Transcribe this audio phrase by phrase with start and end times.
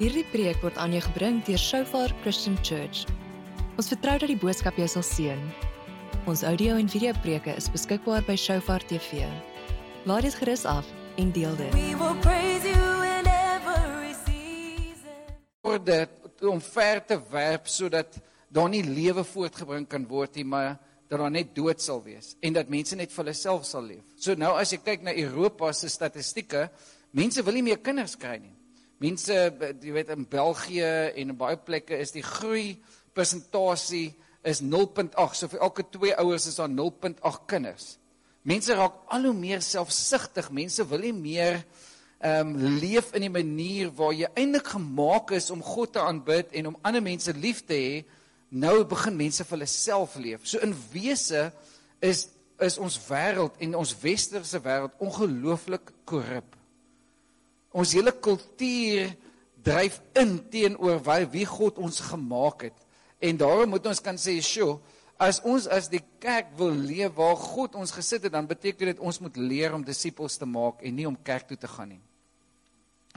[0.00, 3.02] Hierdie preek word aan jou gebring deur Shofar Christian Church.
[3.76, 5.40] Ons vertrou dat die boodskap jou sal seën.
[6.24, 9.26] Ons audio en video preke is beskikbaar by Shofar TV.
[10.08, 10.88] Laat dit gerus af
[11.20, 11.74] en deel dit.
[11.76, 15.18] We will praise you in every season.
[15.68, 15.98] orde
[16.48, 18.16] om ver te werp sodat
[18.48, 20.78] daar nie lewe voortgebring kan word nie, maar
[21.12, 24.16] dat daar net dood sal wees en dat mense net vir hulle self sal leef.
[24.16, 26.70] So nou as jy kyk na Europa se statistieke,
[27.12, 28.56] mense wil nie meer kinders kry nie.
[29.00, 29.32] Mense,
[29.80, 32.74] jy weet in België en in baie plekke is die groei
[33.16, 34.10] persentasie
[34.44, 35.14] is 0.8.
[35.36, 37.94] So vir elke 2 ouers is daar 0.8 kinders.
[38.44, 40.50] Mense raak al hoe meer selfsugtig.
[40.52, 41.62] Mense wil nie meer
[42.20, 46.52] ehm um, leef in 'n manier waar jy eintlik gemaak is om God te aanbid
[46.52, 48.04] en om ander mense lief te hê.
[48.50, 50.44] Nou begin mense vir hulle self leef.
[50.44, 51.52] So in wese
[52.00, 56.59] is is ons wêreld en ons westerse wêreld ongelooflik korrup.
[57.70, 59.12] Ons hele kultuur
[59.62, 62.86] dryf in teenoor wie, God ons gemaak het.
[63.20, 64.80] En daarom moet ons kan sê, "Sjoe,
[65.20, 69.02] as ons as die kerk wil leef waar God ons gesit het, dan beteken dit
[69.04, 72.00] ons moet leer om disippels te maak en nie om kerk toe te gaan nie.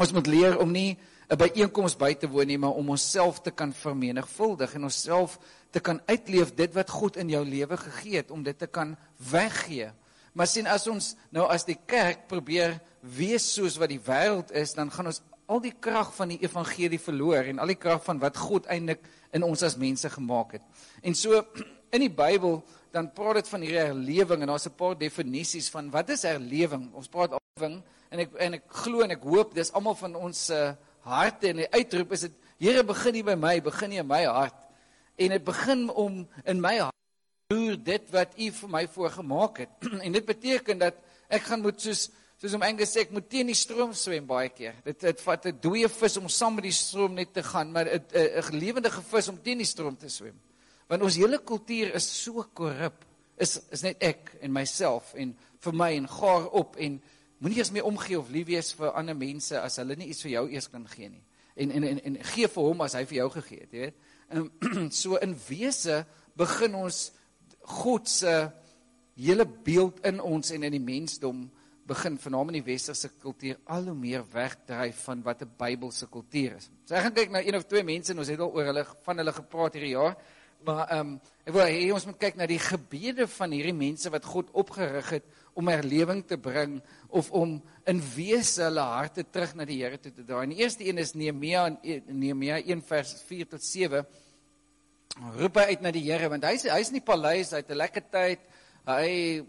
[0.02, 0.98] Ons moet leer om nie
[1.30, 5.40] 'n byeenkoms by te woon nie, maar om onsself te kan vermenigvuldig en onsself
[5.72, 8.98] te kan uitleef dit wat God in jou lewe gegee het om dit te kan
[9.32, 9.92] weggee.
[10.34, 14.74] Maar sien as ons nou as die kerk probeer wees soos wat die wêreld is,
[14.74, 18.22] dan gaan ons al die krag van die evangelie verloor en al die krag van
[18.22, 19.04] wat God eintlik
[19.36, 20.64] in ons as mense gemaak het.
[21.04, 21.44] En so
[21.96, 22.62] in die Bybel
[22.94, 26.90] dan praat dit van hierdie herlewing en daar's 'n paar definisies van wat is herlewing?
[26.94, 30.50] Ons praat herlewing en ek en ek glo en ek hoop dis almal van ons
[30.50, 34.08] uh, harte en die uitroep is dit Here begin nie by my, begin nie in
[34.08, 34.56] my hart.
[35.20, 37.03] En dit begin om in my hart
[37.54, 39.74] roer dit wat U vir my voorgemaak het.
[40.06, 42.10] en dit beteken dat ek gaan moet soos
[42.44, 44.76] soos om Engels sê ek moet teen die stroom swem baie keer.
[44.84, 47.88] Dit dit vat 'n dooie vis om saam met die stroom net te gaan, maar
[47.88, 50.36] 'n 'n lewendige vis om teen die stroom te swem.
[50.88, 53.06] Want ons hele kultuur is so korrup.
[53.38, 57.02] Is is net ek en myself en vir my en gaar op en
[57.38, 60.32] moenie eers meer omgee of lief wees vir ander mense as hulle nie iets vir
[60.32, 61.24] jou eers kan gee nie.
[61.56, 63.96] En en en, en gee vir hom as hy vir jou gegee het, jy weet.
[64.30, 66.06] En so in wese
[66.36, 67.12] begin ons
[67.64, 68.52] God se
[69.16, 71.46] hele beeld in ons en in die mensdom
[71.88, 76.56] begin veral in die westerse kultuur al hoe meer wegdryf van wat 'n Bybelse kultuur
[76.56, 76.70] is.
[76.86, 78.86] So ek gaan kyk na een of twee mense en ons het al oor hulle
[79.04, 80.16] van hulle gepraat hierdie jaar.
[80.64, 84.10] Maar ehm um, ek wil hê ons moet kyk na die gebede van hierdie mense
[84.10, 89.56] wat God opgerig het om herlewing te bring of om in wese hulle harte terug
[89.56, 90.44] na die Here toe te draai.
[90.44, 94.06] En die eerste een is Nehemia in Nehemia 1 vers 4 tot 7.
[95.14, 97.78] Roep hy uit na die Here want hy's hy's in die paleis, hy het 'n
[97.78, 98.40] lekker tyd.
[98.88, 99.46] Hy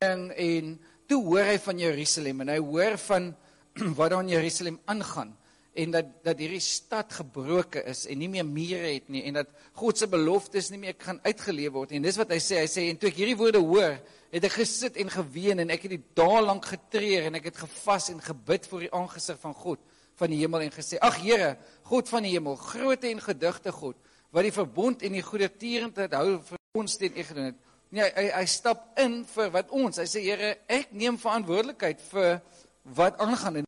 [0.00, 0.78] ding en
[1.08, 3.34] toe hoor hy van Jerusalem en hy hoor van
[3.98, 5.36] wat daar in Jerusalem aangaan
[5.72, 9.50] en dat dat hierdie stad gebroke is en nie meer mure het nie en dat
[9.78, 12.86] God se beloftes nie meer kan uitgeleef word en dis wat hy sê hy sê
[12.90, 13.96] en toe ek hierdie woorde hoor
[14.32, 17.60] het ek gesit en geween en ek het die dae lank getreur en ek het
[17.62, 19.80] gevas en gebid voor die aangesig van God
[20.20, 21.56] van die hemel en gesê ag Here
[21.92, 23.96] God van die hemel groote en gedigte God
[24.30, 28.28] wat die verbond en die goedertierendheid hou vir ons teen u gedoen het Nee, hy
[28.30, 29.98] hy stap in vir wat ons.
[29.98, 32.36] Hy sê Here, ek neem verantwoordelikheid vir
[32.96, 33.66] wat aangaan en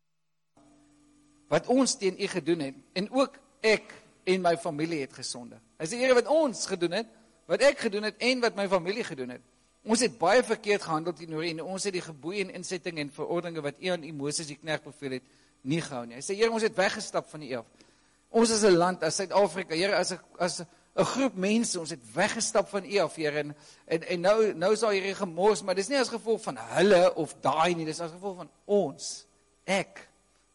[1.52, 3.34] wat ons teen U gedoen het en ook
[3.66, 3.90] ek
[4.30, 5.58] en my familie het gesonde.
[5.82, 7.10] Hy sê Here wat ons gedoen het,
[7.50, 9.42] wat ek gedoen het en wat my familie gedoen het.
[9.82, 13.10] Ons het baie verkeerd gehandel teenoor U en ons het die gebooie en insettinge en
[13.10, 15.26] verordeninge wat U aan U Moses die knegt beveel het,
[15.66, 16.20] nie gehou nie.
[16.20, 17.90] Hy sê Here, ons het weggestap van U af.
[18.32, 19.74] Ons is 'n land as Suid-Afrika.
[19.74, 23.56] Here, as 'n as 'n groep mense, ons het weggestap van U af, Here, en,
[23.86, 27.14] en en nou nou is daar hierdie gemors, maar dis nie as gevolg van hulle
[27.14, 29.26] of daai nie, dis as gevolg van ons.
[29.64, 30.08] Ek,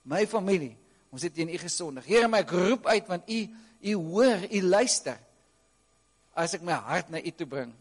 [0.03, 0.77] my familie,
[1.09, 2.05] ons het teen U gesondig.
[2.05, 3.47] Here, my ek roep uit want U
[3.81, 5.17] U hoor, U luister.
[6.33, 7.73] As ek my hart na U toe bring.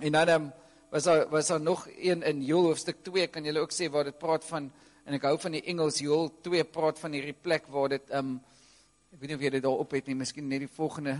[0.00, 0.52] En dan um,
[0.94, 4.04] was daar was daar nog een in Joel hoofstuk 2 kan julle ook sê waar
[4.04, 4.72] dit praat van
[5.04, 8.36] en ek hou van die Engels Joel 2 praat van hierdie plek waar dit um
[9.14, 11.12] ek weet nie of jy dit daar op het nie, miskien net die volgende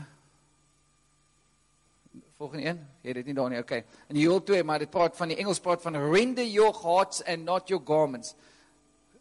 [2.34, 2.80] volgende een.
[3.04, 3.60] Jy het dit nie daar nie.
[3.62, 3.84] Okay.
[4.10, 7.46] In Joel 2, maar dit praat van die Engels praat van render your hearts and
[7.46, 8.34] not your garments.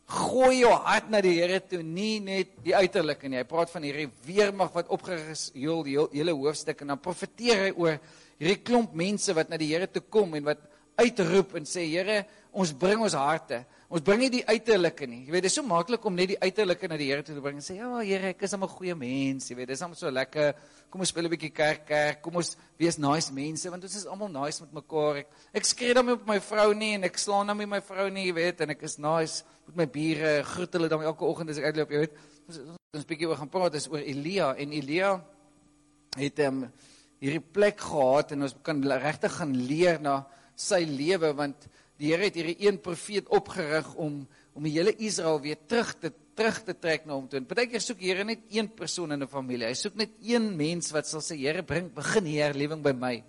[0.09, 3.37] Gooi jou hart na die Here toe, nie net die uiterlike nie.
[3.43, 7.67] Hy praat van hierdie weermag wat opgerig is, Joel die hele hoofstuk en dan profeteer
[7.67, 8.01] hy oor
[8.41, 10.65] hierdie klomp mense wat na die Here toe kom en wat
[10.97, 12.23] uitroep en sê Here,
[12.53, 13.63] ons bring ons harte.
[13.93, 15.23] Ons bring nie die uiterlike nie.
[15.25, 17.41] Jy weet, dit is so maklik om net die uiterlike na die Here toe te
[17.41, 20.09] bring en sê, "Ja, Here, ek is 'n goeie mens." Jy weet, dis almal so
[20.09, 20.53] lekker.
[20.89, 22.21] Kom ons speel 'n bietjie kerk, kerk.
[22.21, 25.17] Kom ons wees nice mense want ons is almal nice met mekaar.
[25.17, 28.09] Ek, ek skree dan met my vrou nie en ek slaan dan met my vrou
[28.09, 30.43] nie, jy weet, en ek is nice met my bure.
[30.43, 32.13] Groet hulle dan elke oggend as ek uitloop, jy weet.
[32.47, 35.15] Ons, ons ons bietjie oor gaan praat is oor Elia en Elia
[36.13, 36.59] het um,
[37.17, 40.19] hierdie plek gehad en ons kan regtig gaan leer na
[40.53, 41.65] sy lewe want
[42.01, 44.23] die Here het hierdie een profeet opgerig om
[44.53, 47.41] om die hele Israel weer terug te terug te trek na hom toe.
[47.45, 49.67] Partykeer soek die Here net een persoon in 'n familie.
[49.67, 53.23] Hy soek net een mens wat sal sê Here bring begin hier herlewing by my.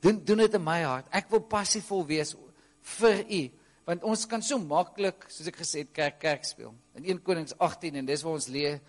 [0.00, 1.06] Doen doen dit in my hart.
[1.12, 2.34] Ek wil passievol wees
[2.82, 3.50] vir U
[3.86, 6.74] want ons kan so maklik soos ek gesê het kerk kerk speel.
[6.94, 8.80] In 1 Konings 18 en dis waar ons leer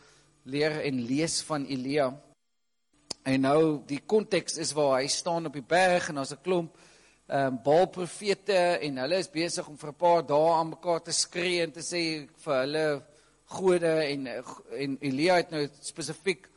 [0.44, 2.08] leer en lees van Elia.
[3.28, 6.78] En nou die konteks is waar hy staan op die berg en daar's 'n klomp
[7.28, 11.12] ehm um, Baalprofete en hulle is besig om vir 'n paar dae aan mekaar te
[11.12, 13.04] skree en te sê vir hulle
[13.46, 14.28] gode en
[14.84, 16.48] en Elia het nou spesifiek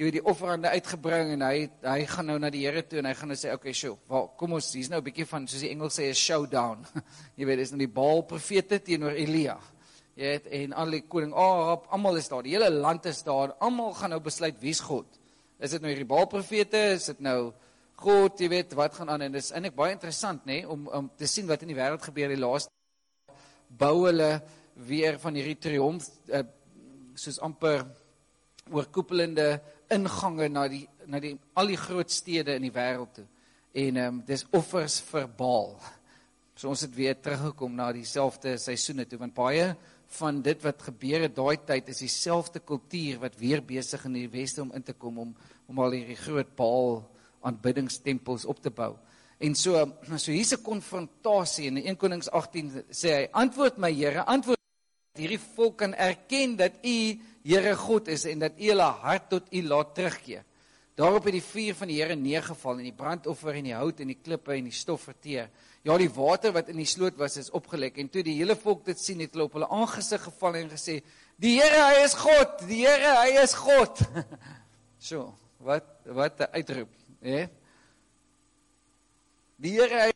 [0.00, 3.08] jy weet die offerande uitgebring en hy hy gaan nou na die Here toe en
[3.10, 5.60] hy gaan nou sê okay, sjoe, well, kom ons hier's nou 'n bietjie van soos
[5.60, 6.86] die Engels sê 'n showdown.
[7.38, 9.58] jy weet dis nou die Baalprofete teenoor Elia.
[10.16, 12.42] Jy weet en al die koning Ahab, almal is daar.
[12.42, 13.52] Die hele land is daar.
[13.60, 15.06] Almal gaan nou besluit wie's God.
[15.60, 16.80] Is dit nou hierdie Baalprofete?
[16.96, 17.52] Is dit nou
[18.00, 21.10] God, jy weet, wat gaan aan en dis eintlik baie interessant nê nee, om om
[21.20, 22.72] te sien wat in die wêreld gebeur die laaste
[23.68, 24.30] bou hulle
[24.88, 26.40] weer van hierdie triomf uh,
[27.14, 27.84] soos amper
[28.70, 29.60] oorkoepelende
[29.92, 33.26] ingange na die na die al die groot stede in die wêreld toe.
[33.74, 35.74] En ehm um, dis offers vir Baal.
[36.54, 39.70] So ons het weer teruggekom na dieselfde seisoene toe want baie
[40.18, 44.28] van dit wat gebeur het daai tyd is dieselfde kultuur wat weer besig in die
[44.30, 45.34] weste om in te kom om
[45.70, 47.02] om al hierdie groot Baal
[47.40, 48.96] aanbiddingstempels op te bou.
[49.40, 49.72] En so
[50.16, 54.58] so hier's 'n konfrontasie in 1 Konings 18 sê hy antwoord my Here antwoord
[55.18, 59.52] hierdie volk kan erken dat u Here God is en dat u hulle hart tot
[59.52, 60.44] u laat terugkeer.
[60.94, 64.12] Daarop het die vuur van die Here neergeval en die brandoffer en die hout en
[64.12, 65.48] die klippe en die stof verteer.
[65.82, 68.84] Ja, die water wat in die sloot was is opgelek en toe die hele volk
[68.84, 71.00] dit sien het hulle op hulle aangesig geval en gesê:
[71.40, 72.66] "Die Here, hy is God!
[72.68, 74.02] Die Here, hy is God!"
[75.08, 75.32] so,
[75.64, 77.46] wat wat 'n uitroep, hè?
[79.60, 80.12] Die Here, hy,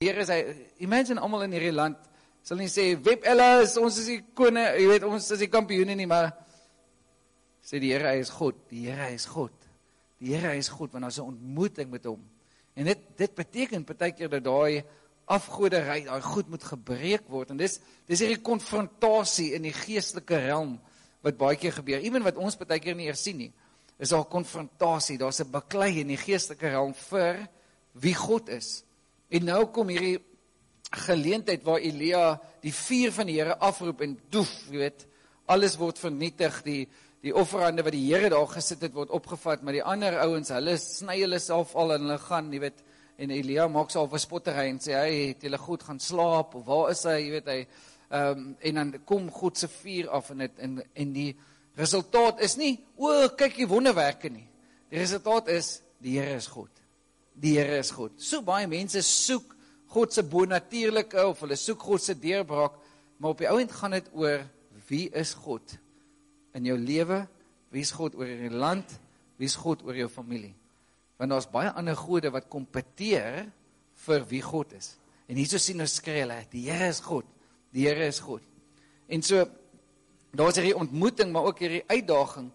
[0.00, 0.38] die Here sê,
[0.82, 1.98] imagine almal in hierdie land
[2.42, 5.94] sal nie sê Web Ellis, ons is die koning, jy weet, ons is die kampioene
[5.94, 6.32] nie, maar
[7.62, 8.56] sê die Here hy is God.
[8.72, 9.54] Die Here is God.
[10.20, 12.22] Die Here is God want daar's 'n ontmoeting met hom.
[12.74, 14.82] En dit dit beteken partykeer dat daai
[15.26, 20.80] afgoderry, daai goed moet gebreek word en dis dis hierdie konfrontasie in die geestelike realm
[21.22, 22.00] wat baie keer gebeur.
[22.00, 23.52] Ewen wat ons partykeer nie eers sien nie.
[24.00, 27.48] Is daar konfrontasie, daar's 'n baklei in die geestelike realm vir
[27.92, 28.84] wie God is.
[29.28, 30.18] En nou kom hierdie
[30.90, 35.06] geleentheid waar Elia die vuur van die Here afroep en doef, jy weet,
[35.46, 36.88] alles word vernietig, die
[37.20, 40.78] die offerande wat die Here daar gesit het word opgevat, maar die ander ouens, hulle
[40.78, 42.80] sny hulle self al en hulle gaan, jy weet,
[43.20, 46.64] en Elia maak self 'n spottery en sê hy het hulle goed gaan slaap of
[46.66, 47.66] waar is hy, jy weet hy
[48.10, 51.36] ehm um, en dan kom God se vuur af en dit en en die
[51.78, 54.46] resultaat is nie o kyk die wonderwerke nie.
[54.90, 56.70] Die resultaat is die Here is God.
[57.34, 58.16] Die Here is God.
[58.18, 59.56] So baie mense soek
[59.90, 62.76] God se bonatuurlike of hulle soek God se deurbraak,
[63.18, 64.44] maar op die ouend gaan dit oor
[64.90, 65.76] wie is God
[66.54, 67.24] in jou lewe?
[67.70, 68.96] Wie is God oor jou land?
[69.38, 70.52] Wie is God oor jou familie?
[71.20, 73.44] Want daar's baie ander gode wat kompeteer
[74.06, 74.94] vir wie God is.
[75.30, 77.26] En hierso sien ons skree hulle, die Here is God.
[77.74, 78.42] Die Here is God.
[79.10, 79.44] En so
[80.30, 82.50] daar's hierdie ontmoeting, maar ook hierdie uitdaging.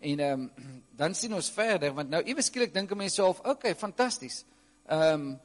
[0.00, 3.40] En ehm um, dan sien ons verder want nou ewe skielik dink 'n mens self,
[3.44, 4.44] okay, fantasties.
[4.86, 5.40] Ehm um,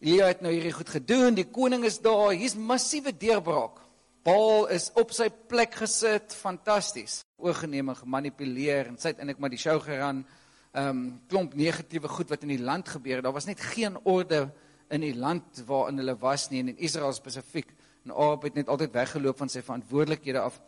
[0.00, 3.80] Elia het nou hierdie goed gedoen, die koning is daar, hier's massiewe deurbraak.
[4.22, 7.24] Baal is op sy plek gesit, fantasties.
[7.36, 10.24] Oorgeneem en gemanipuleer en sy het eintlik maar die show geran.
[10.72, 13.22] Ehm um, klomp negatiewe goed wat in die land gebeur.
[13.22, 14.50] Daar was net geen orde
[14.90, 17.74] in die land waarin hulle was nie en in Israel spesifiek.
[18.04, 20.60] En Ahab het net altyd weggeloop van sy verantwoordelikhede af.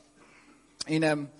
[0.90, 1.30] En ehm um,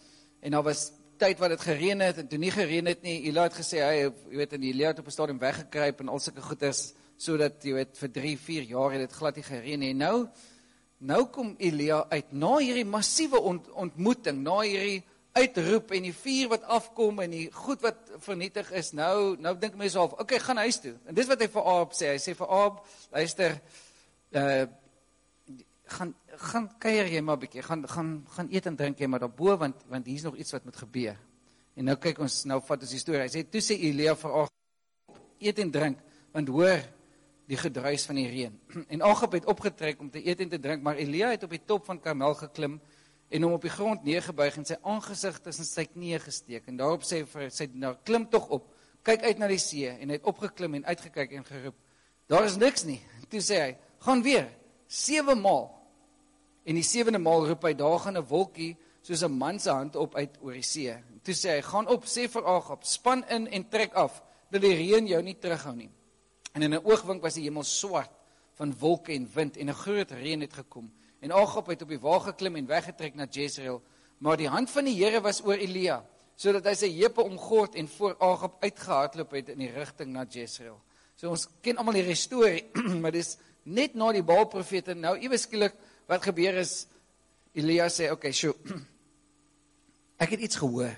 [0.40, 3.22] en daar was tyd wat dit gereën het en toe nie gereën het nie.
[3.28, 6.18] Elia het gesê hy jy weet in Elia het op 'n stadium weggekruip en al
[6.18, 9.94] sulke goeders sodat jy weet vir 3, 4 jaar het dit glad nie gereën nie.
[9.94, 10.28] Nou
[10.98, 16.48] nou kom Elia uit na hierdie massiewe ont, ontmoeting, na hierdie uitroep en die vuur
[16.48, 18.92] wat afkom en die goed wat vernietig is.
[18.92, 20.94] Nou nou dink mense half, okay, gaan huis toe.
[21.06, 22.06] En dis wat hy vir Aab sê.
[22.14, 23.60] Hy sê vir Aab, luister,
[24.30, 24.66] uh
[25.92, 26.14] gaan
[26.50, 27.62] gaan kuier jy maar 'n bietjie.
[27.62, 30.64] Gaan gaan gaan eet en drink jy maar daarbo want want hier's nog iets wat
[30.64, 31.16] moet gebeur.
[31.74, 33.22] En nou kyk ons nou vat ons die storie.
[33.22, 34.50] Hy sê toe sê Elia vir Aab,
[35.38, 35.98] eet en drink
[36.32, 36.80] want hoor
[37.50, 38.58] die gedruis van die reën.
[38.92, 41.64] En Agab het opgetrek om te eet en te drink, maar Elia het op die
[41.64, 42.80] top van Karmel geklim
[43.30, 46.68] en hom op die grond neergebuig en sy aangesig tussen sy knieë gesteek.
[46.70, 48.70] En daarop sê vir sy nou klim tog op.
[49.06, 51.76] Kyk uit na die see en hy het opgeklim en uitgekyk en geroep.
[52.30, 53.00] Daar is niks nie.
[53.30, 53.70] Toe sê hy,
[54.06, 54.50] gaan weer
[54.86, 55.79] 7 maal.
[56.64, 59.96] En die sewende maal roep hy, daar gaan 'n wolkie soos 'n man se hand
[59.96, 60.94] op uit oor die see.
[61.22, 64.74] Toe sê hy: "Gaan op, sê vir Agab, span in en trek af, dat die
[64.74, 65.90] reën jou nie terughou nie."
[66.54, 68.10] En in 'n oogwink was die hemel swart
[68.54, 70.92] van wolke en wind en 'n groot reën het gekom.
[71.20, 73.82] En Agab het op die wa geklim en weggetrek na Jezreel,
[74.18, 77.88] maar die hand van die Here was oor Elia, sodat hy sy heupe omgord en
[77.88, 80.80] voor Agab uitgehardloop het in die rigting na Jezreel.
[81.16, 82.64] So ons ken almal hierdie storie,
[83.02, 85.74] maar dis net na die Baal profete nou ewe skielik
[86.10, 86.86] wat gebeur is
[87.54, 88.54] Elia sê, "Oké, okay, sjoe.
[90.22, 90.94] Ek het iets gehoor."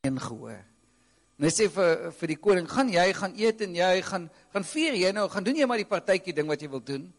[0.00, 0.58] Een gehoor.
[1.38, 4.64] En hy sê vir vir die koning, "Gaan jy gaan eet en jy gaan gaan
[4.64, 7.12] vier jy nou, gaan doen jy maar die partytjie ding wat jy wil doen."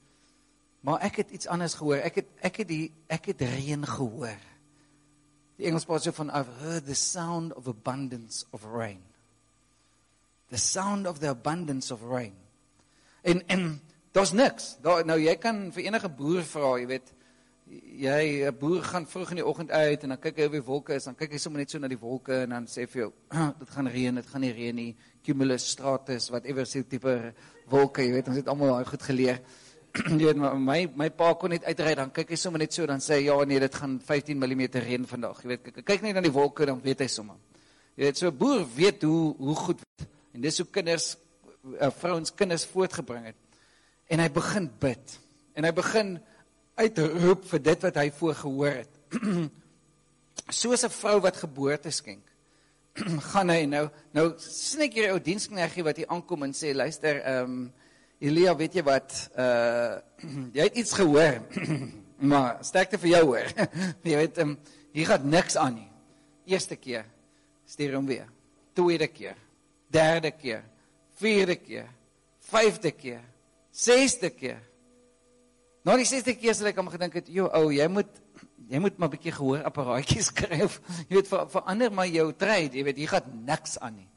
[0.82, 2.02] Maar ek het iets anders gehoor.
[2.02, 4.40] Ek het ek het die ek het reën gehoor.
[5.58, 9.02] Die Engels praat so van I've heard the sound of abundance of rain.
[10.50, 12.34] The sound of the abundance of rain.
[13.22, 14.76] En en daar's niks.
[14.82, 17.14] Daar nou jy kan vir enige boer vra, jy weet,
[17.72, 20.64] jy 'n boer gaan vroeg in die oggend uit en dan kyk hy op die
[20.64, 23.02] wolke is, dan kyk hy sommer net so na die wolke en dan sê vir
[23.02, 23.12] jou,
[23.60, 24.96] dit gaan reën, dit gaan nie reën nie.
[25.24, 27.34] Cumulus stratus, whatever so tipe
[27.70, 29.40] wolke, jy weet, ons het almal daai goed geleer.
[30.20, 33.02] jy weet my my pa kon net uitry dan kyk hy sommer net so dan
[33.04, 36.24] sê ja nee dit gaan 15 mm reën vandag jy weet kyk, kyk net na
[36.24, 37.36] die wolke dan weet hy sommer
[37.98, 39.84] jy weet so 'n boer weet hoe hoe goed
[40.34, 41.18] en dis hoe kinders
[41.76, 43.41] uh, vrouens kinders voortgebring het
[44.12, 45.18] en hy begin bid.
[45.56, 46.16] En hy begin
[46.80, 48.98] uitroep vir dit wat hy voorgehoor het.
[50.62, 52.26] Soos 'n vrou wat geboorte skenk.
[53.32, 57.46] gaan hy nou nou snik hier ou dienskneggie wat hier aankom en sê luister ehm
[57.46, 57.72] um,
[58.22, 59.16] Elia weet jy wat?
[59.34, 59.98] Uh
[60.58, 61.40] jy het iets gehoor
[62.32, 63.48] maar sterkte vir jou hoor.
[64.12, 64.60] Jy weet ehm um,
[64.92, 65.90] hier gaan niks aan nie.
[66.52, 67.06] Eerste keer
[67.66, 68.28] stuur hom weer.
[68.76, 69.38] Tweede keer.
[69.88, 70.64] Derde keer.
[71.16, 71.88] Vierde keer.
[72.52, 73.24] Vyfde keer
[73.72, 74.62] sesde keer
[75.88, 78.10] Nou die sesde keer sal ek hom gedink het, "Jo, ou, jy moet
[78.70, 80.80] jy moet maar 'n bietjie gehoor apparaatjies skryf.
[81.10, 84.10] Jy weet ver, verander maar jou trade, jy weet, hier gaan niks aan nie."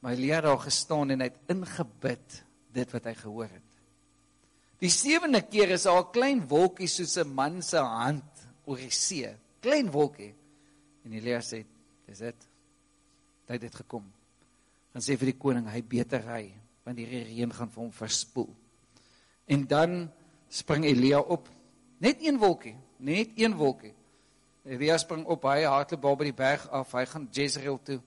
[0.00, 3.62] My leer daar gestaan en hy het ingebid dit wat hy gehoor het.
[4.78, 8.90] Die sewende keer is al 'n klein wolkie soos 'n man se hand oor die
[8.90, 9.36] see.
[9.60, 10.34] Klein wolkie.
[11.04, 11.64] En Elia sê,
[12.06, 12.48] "Dis dit.
[13.46, 14.12] Tyd het gekom."
[14.92, 16.54] Dan sê vir die koning, hy beter ry,
[16.86, 18.50] want die reën gaan vir hom verspoel.
[19.50, 20.06] En dan
[20.48, 21.48] spring Elia op.
[21.98, 23.94] Net een wolkie, net een wolkie.
[24.66, 27.98] Elia spring op, hy hardloop by die berg af, hy gaan Jezreel toe.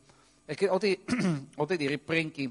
[0.49, 1.13] Ek het altyd
[1.61, 2.49] altyd hierdie prentjie.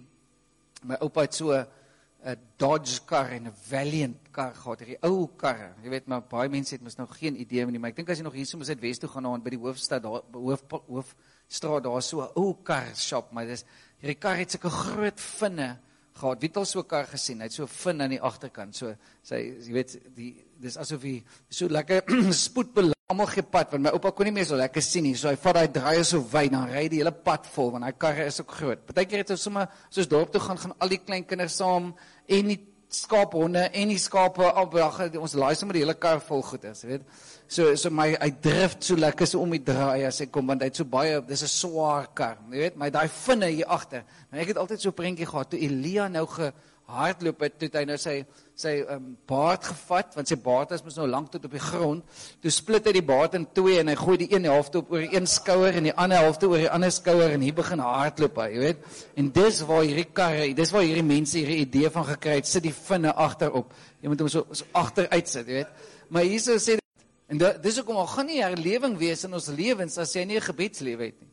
[0.88, 5.72] My oupa het so 'n Dodge kar en 'n Valiant kar gehad, hierdie ou karre.
[5.82, 8.18] Jy weet maar baie mense het mos nou geen idee nie, maar ek dink as
[8.18, 11.84] jy nog hier so moet Wes toe gaan na by die hoofstad daar hoof hoofstraat
[11.84, 13.64] daar so 'n ou kar shop, maar dis
[14.00, 15.78] hierdie kar het sulke groot vinne
[16.18, 16.42] gehad.
[16.42, 17.40] Wie het al so 'n kar gesien?
[17.40, 18.76] Hy het so fin aan die agterkant.
[18.76, 22.02] So sy jy weet die dis asof hy so lekker
[22.46, 22.74] spoed
[23.08, 25.14] almal gepad want my oupa kon nie meer so lekker sien nie.
[25.16, 27.92] So hy vat daai draai so wyd dan ry die hele pad vol want hy
[27.96, 28.82] karre is ook groot.
[28.84, 31.94] Partykeer het ons sommer soos dorp toe gaan gaan al die klein kinders saam
[32.28, 32.58] en die
[32.88, 34.76] skaaphonde en die skape op
[35.20, 37.04] ons laai sommer die hele kar vol goeders, weet.
[37.48, 40.64] So so my hy drif so lekker so om die draai as ek kom want
[40.64, 44.04] hy het so baie dis 'n swaar kar, weet, my daai vinne hier agter.
[44.30, 46.52] Maar ek het altyd so prentjie gehad toe Elia nou ge
[46.88, 48.22] hardloop het toe hy nou sy
[48.58, 52.16] sy um, baard gevat want sy baard is mos nou lank tot op die grond.
[52.42, 55.04] Toe split hy die baard in twee en hy gooi die een helfte op oor
[55.04, 58.40] die een skouer en die ander helfte oor die ander skouer en hier begin hardloop
[58.42, 58.90] hy, jy weet.
[59.20, 62.66] En dis waar hierdie karre, dis waar hierdie mense hierdie idee van gekry het, sit
[62.66, 63.70] die vinne agterop.
[64.02, 65.88] Jy moet hom so, so agteruit sit, jy weet.
[66.08, 66.80] Maar hierso sê
[67.28, 70.48] en dis hoekom al gaan nie herlewing wees in ons lewens as jy nie 'n
[70.48, 71.30] gebedslewe het nie.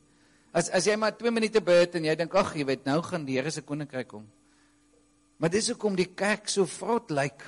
[0.54, 3.26] As as jy maar 2 minute bid en jy dink ag jy weet nou gaan
[3.26, 4.28] die Here se koninkryk kom.
[5.38, 7.44] Maar dis hoekom die kerk so vrot lyk.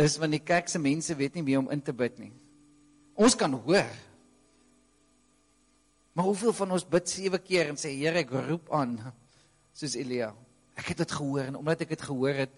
[0.00, 2.32] Is want die kerk se mense weet nie wie om in te bid nie.
[3.20, 3.90] Ons kan hoor.
[6.14, 8.96] Maar hoeveel van ons bid sewe keer en sê Here ek roep aan
[9.76, 10.32] soos Elia.
[10.78, 12.52] Ek het dit gehoor en omdat ek dit gehoor het,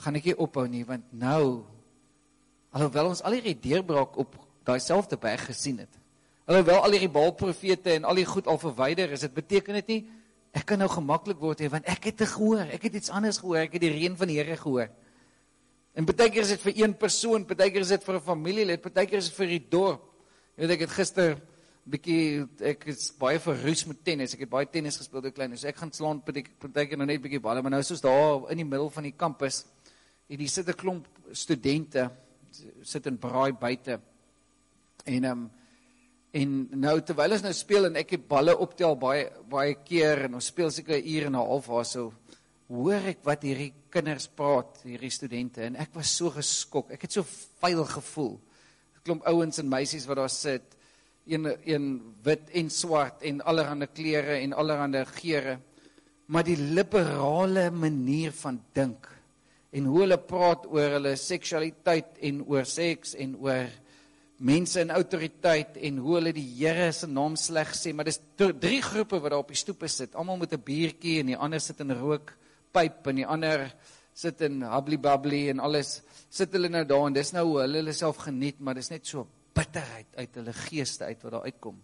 [0.00, 1.66] gaan ek nie ophou nie want nou
[2.70, 4.36] alhoewel ons al hierdie deurbraak op
[4.66, 5.92] daai selfde berg gesien het.
[6.48, 9.92] Alhoewel al hierdie Baal profete en al die goed al verwyder is, dit beteken dit
[9.92, 10.00] nie
[10.52, 13.38] ek kan nou gemaklik word hier want ek het te gehoor, ek het iets anders
[13.38, 14.90] gehoor, ek het die reën van die Here gehoor.
[15.94, 18.82] En baie keer is dit vir een persoon, baie keer is dit vir 'n familielid,
[18.82, 20.02] baie keer is dit vir die dorp.
[20.56, 21.40] Jy weet ek het gister
[21.90, 24.34] bietjie ek is baie verroes met tennis.
[24.34, 25.56] Ek het baie tennis gespeel toe klein.
[25.56, 28.56] So ek gaan slaan baie keer nou net bietjie balle, maar nou soos daar in
[28.56, 29.64] die middel van die kampus
[30.28, 32.10] en hier sit 'n klomp studente
[32.82, 34.00] sit in braai buite.
[35.04, 35.50] En ehm um,
[36.30, 40.36] En nou terwyl ons nou speel en ek het balle optel baie baie keer en
[40.38, 42.12] ons speel seker 'n uur en 'n half waar so
[42.70, 46.92] hoor ek wat hierdie kinders praat, hierdie studente en ek was so geskok.
[46.92, 47.24] Ek het so
[47.60, 48.38] vuil gevoel.
[49.02, 50.76] klomp ouens en meisies wat daar sit.
[51.26, 55.58] Een een wit en swart en allerlei klere en allerlei geure.
[56.26, 59.08] Maar die liberale manier van dink
[59.72, 63.70] en hoe hulle praat oor hulle seksualiteit en oor seks en oor
[64.40, 68.80] mense in autoriteit en hoe hulle die Here se naam sleg sê, maar dis drie
[68.82, 70.14] groepe wat daar op die stoepe sit.
[70.16, 72.32] Almal met 'n biertjie en die ander sit in rook
[72.72, 73.74] pyp en die ander
[74.14, 77.76] sit in hubbly bubbly en alles sit hulle nou daar en dis nou hoe hulle
[77.76, 81.76] hulle self geniet, maar dis net so bitterheid uit hulle geeste uit wat daar uitkom.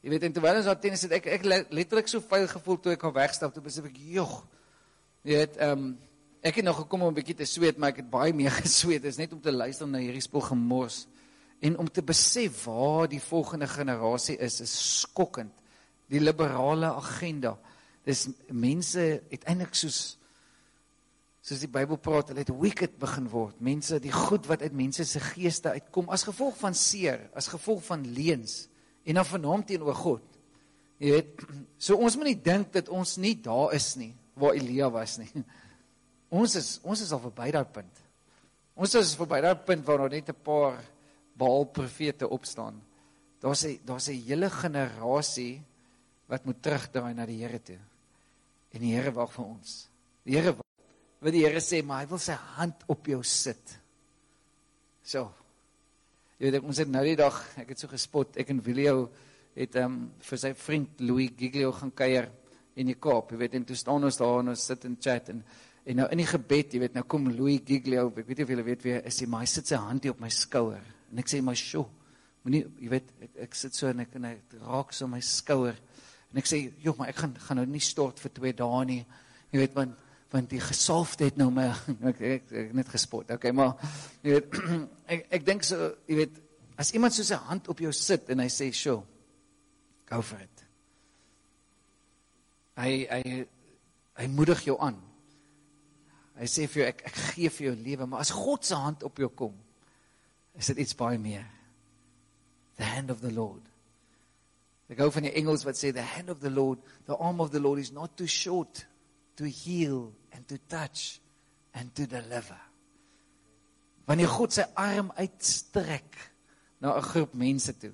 [0.00, 2.92] Jy weet en terwyl ons daar tennis sit, ek ek letterlik so vuil gevoel toe
[2.92, 4.46] ek al wegstap, toe besef ek, "Jog."
[5.22, 5.98] Jy weet, ehm um,
[6.42, 9.02] ek het nog gekom om 'n bietjie te sweet, maar ek het baie meer gesweet.
[9.02, 11.06] Dit is net om te luister na hierdie spul gemors
[11.60, 15.52] en om te besef waar die volgende generasie is, is skokkend.
[16.10, 17.58] Die liberale agenda.
[18.04, 20.16] Dis mense uiteindelik soos
[21.40, 23.56] soos die Bybel praat, hulle het wicked begin word.
[23.64, 27.80] Mense, die goed wat uit mense se geeste uitkom as gevolg van seer, as gevolg
[27.86, 28.66] van leuns
[29.08, 30.26] en dan vernaam teenoor God.
[31.00, 31.44] Jy weet,
[31.86, 35.28] so ons moet nie dink dat ons nie daar is nie waar Elia was nie.
[36.30, 37.96] Ons is ons is al verby daai punt.
[38.78, 40.76] Ons is verby daai punt waar daar net 'n paar
[41.40, 42.76] Baal profete opstaan.
[43.40, 45.62] Daar's 'n daar's 'n hele generasie
[46.28, 47.78] wat moet terugdraai na die Here toe.
[48.70, 49.88] En die Here wag vir ons.
[50.24, 50.54] Die Here
[51.20, 53.78] wat die Here sê, maar hy wil sy hand op jou sit.
[55.02, 55.32] So.
[56.38, 59.10] Jy weet ons het nou die dag, ek het so gespot, ek en Willio
[59.54, 62.30] het ehm um, vir sy vriend Louis Giglio gaan kuier
[62.76, 63.32] in die Kaap.
[63.32, 65.44] Jy weet en toe staan ons daar en ons sit en chat en
[65.90, 68.50] en nou in die gebed, jy weet nou kom Louis Giglio, ek weet nie of
[68.52, 71.22] julle weet wie is hy, maar hy sit sy hand hier op my skouer en
[71.22, 71.86] ek sê my sjo.
[72.44, 75.76] Moenie jy weet ek, ek sit so en ek en hy raak so my skouer
[76.30, 79.02] en ek sê joh maar ek gaan gaan nou nie stort vir 2 dae nie.
[79.50, 79.96] Jy weet man
[80.30, 81.66] want die gesalfde het nou my
[82.12, 83.30] ek, ek, ek net gespot.
[83.34, 83.74] Okay, maar
[84.22, 84.58] jy weet
[85.16, 86.40] ek ek dink so, jy weet,
[86.80, 89.02] as iemand so sy hand op jou sit en hy sê, "Sjoe,
[90.08, 90.66] go for it."
[92.80, 93.40] Hy hy
[94.20, 94.96] hy moedig jou aan.
[96.38, 99.02] Hy sê vir jou ek ek gee vir jou lewe, maar as God se hand
[99.04, 99.56] op jou kom,
[100.58, 101.46] is dit iets baie meer.
[102.76, 103.62] The hand of the Lord.
[104.90, 107.52] Ek gou van die Engels wat sê the hand of the Lord, the arm of
[107.54, 108.84] the Lord is not too short
[109.38, 111.20] to heal and to touch
[111.72, 112.58] and to deliver.
[114.10, 116.16] Wanneer God sy arm uitstrek
[116.82, 117.92] na 'n groep mense toe.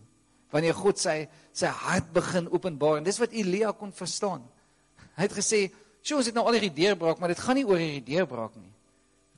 [0.50, 4.42] Wanneer God sy sy hart begin openbaar en dis wat Elia kon verstaan.
[5.16, 5.70] Hy het gesê,
[6.02, 8.72] "Sjoe, ons het nou al hierdie deurbraak, maar dit gaan nie oor hierdie deurbraak nie.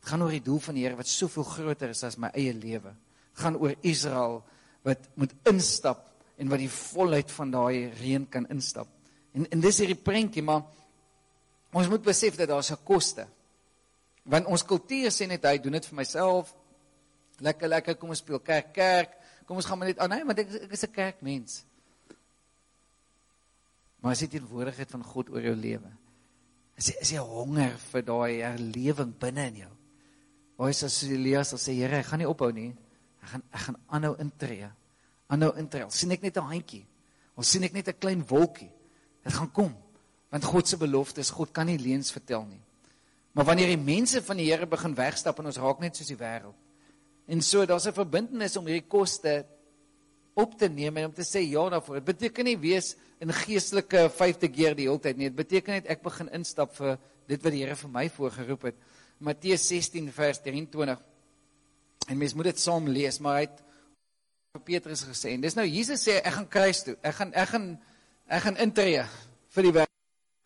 [0.01, 2.53] Dit gaan oor die doel van die Here wat soveel groter is as my eie
[2.53, 2.95] lewe.
[3.39, 4.43] Gaan oor Israel
[4.87, 6.05] wat moet instap
[6.39, 8.89] en wat die volheid van daai reën kan instap.
[9.35, 10.63] En en dis hierdie prentjie, maar
[11.77, 13.27] Ons moet besef dat daar 'n koste.
[14.23, 16.55] Want ons kultuur sê net hy doen dit vir myself.
[17.39, 19.11] Lekker lekker, kom ons speel kerk kerk.
[19.47, 20.11] Kom ons gaan maar net aan.
[20.11, 21.65] Oh, nee, want ek, ek is 'n kerkmens.
[24.01, 25.91] Maar as jy die woordigheid van God oor jou lewe.
[26.77, 29.73] Is jy is jy honger vir daai herlewing binne in jou?
[30.57, 32.75] Waar is as Elias sê Here, ek gaan nie ophou nie.
[33.23, 34.71] Ek gaan ek gaan aanhou intree.
[35.29, 35.91] Aanhou intree.
[35.91, 36.87] sien ek net 'n handjie.
[37.37, 38.71] Ons sien ek net 'n klein wolkie.
[39.25, 39.77] Dit gaan kom.
[40.31, 42.61] Want God se belofte is God kan nie leuns vertel nie.
[43.33, 46.17] Maar wanneer die mense van die Here begin wegstap en ons raak net soos die
[46.17, 46.55] wêreld.
[47.29, 49.47] En so daar's 'n verbintenis om hierdie koste
[50.35, 51.95] op te neem en om te sê ja daarvoor.
[51.95, 55.29] Dit beteken nie wees in geestelike vyfde keer die hele tyd nie.
[55.29, 58.75] Dit beteken net ek begin instap vir dit wat die Here vir my voorgeroep het.
[59.19, 60.99] Matteus 16 vers 23.
[62.09, 63.63] En mens moet dit saam lees, maar hy het
[64.57, 66.97] vir Petrus gesê en dis nou Jesus sê ek gaan kruis toe.
[67.05, 67.67] Ek gaan ek gaan
[68.29, 69.05] ek gaan intree
[69.55, 69.93] vir die werk.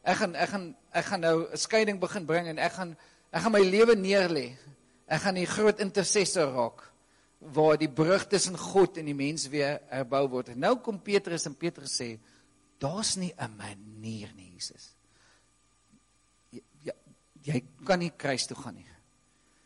[0.02, 2.96] Ek gaan ek gaan ek gaan nou 'n skeiding begin bring en ek gaan
[3.32, 4.56] ek gaan my lewe neerlê.
[5.06, 6.92] Ek gaan die groot intercessor raak
[7.38, 10.48] waar die brug tussen God en die mens weer herbou word.
[10.48, 12.18] En nou kom Petrus en Petrus sê
[12.78, 14.94] daar's nie 'n manier nie, Jesus.
[16.50, 16.92] Jy, jy,
[17.42, 18.91] jy kan nie kruis toe gaan nie.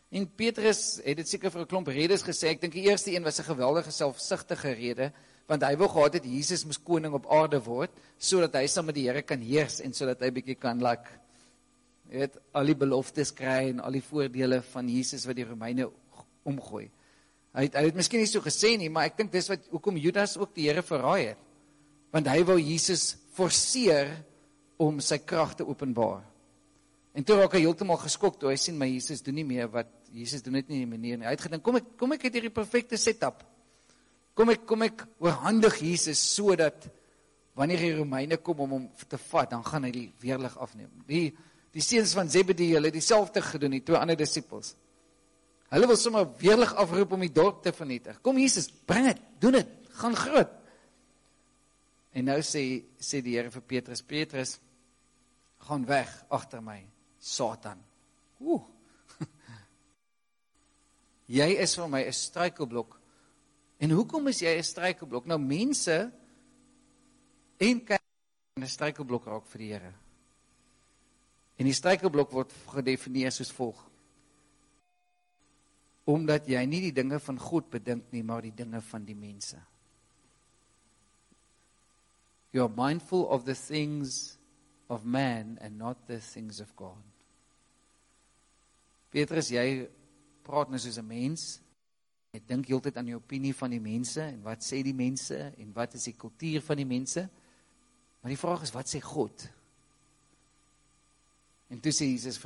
[0.09, 2.47] En Petrus het dit seker vir 'n klomp redes gesê.
[2.47, 5.11] Ek dink die eerste een was 'n geweldige selfsugtige rede
[5.47, 8.95] want hy wou gehad het Jesus moes koning op aarde word sodat hy saam met
[8.95, 11.07] die Here kan heers en sodat hy bietjie kan like
[12.11, 15.89] weet al die beloftes kry en al die voordele van Jesus wat die Romeine
[16.47, 16.87] omgooi.
[17.57, 19.97] Hy het hy het miskien nie so gesê nie, maar ek dink dis wat hoekom
[19.99, 21.43] Judas ook die Here verraai het.
[22.15, 24.13] Want hy wou Jesus forceer
[24.79, 26.23] om sy krag te openbaar.
[27.17, 29.89] En toe raak hy heeltemal geskok toe hy sien my Jesus doen nie meer wat
[30.13, 31.25] Jesus doen dit nie in 'n manier nie.
[31.25, 33.43] Hy het gedink kom ek kom ek het hierdie perfekte setup.
[34.35, 36.87] Kom ek kom ek oorhandig Jesus sodat
[37.55, 40.91] wanneer die Romeine kom om hom te vat, dan gaan hy die weerlig afneem.
[41.07, 41.35] Die
[41.73, 44.75] die seuns van Zebedee, hulle het dieselfde gedoen, die twee ander disippels.
[45.69, 48.21] Hulle wil sommer weerlig afroep om die dorp te vernietig.
[48.21, 49.67] Kom Jesus, bring dit, doen dit,
[49.99, 50.53] gaan groot.
[52.13, 54.59] En nou sê sê die Here vir Petrus, Petrus,
[55.67, 56.79] gaan weg agter my,
[57.27, 57.81] Satan.
[58.41, 58.63] Ooh.
[61.37, 62.95] Jy is vir my 'n struikelblok.
[63.83, 65.27] En hoekom is jy 'n struikelblok?
[65.27, 65.97] Nou mense
[67.59, 68.03] en kyk
[68.57, 69.93] 'n struikelblok raak vir die Here.
[71.57, 73.83] En die struikelblok word gedefinieer soos volg:
[76.05, 79.59] Omdat jy nie die dinge van God bedink nie, maar die dinge van die mense.
[82.53, 84.37] You are mindful of the things
[84.87, 87.16] of man and not the things of God.
[89.17, 89.87] Petrus, jy
[90.45, 91.59] praat nou soos 'n mens.
[92.33, 95.73] Jy dink heeltyd aan die opinie van die mense en wat sê die mense en
[95.73, 97.29] wat is die kultuur van die mense?
[98.21, 99.49] Maar die vraag is wat sê God?
[101.69, 102.39] En toe sê Jesus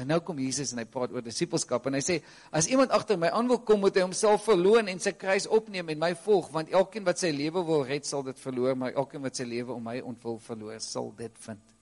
[0.00, 3.18] en nou kom Jesus en hy praat oor disippelskap en hy sê as iemand agter
[3.18, 6.48] my aan wil kom moet hy homself verloon en sy kruis opneem en my volg
[6.54, 9.72] want elkeen wat sy lewe wil red sal dit verloor maar elkeen wat sy lewe
[9.72, 11.76] om my ontwil verloor sal dit vind.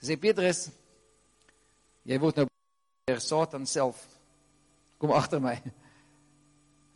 [0.00, 0.70] Sê Petrus
[2.06, 2.49] jy word nou
[3.10, 4.00] deur Satan self
[5.00, 5.56] kom agter my.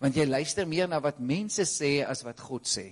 [0.03, 2.91] Want jy luister meer na wat mense sê as wat God sê.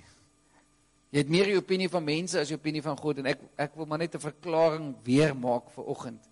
[1.13, 3.75] Jy het meer die opinie van mense as die opinie van God en ek ek
[3.77, 6.23] wil maar net 'n verklaring weer maak vir oggend.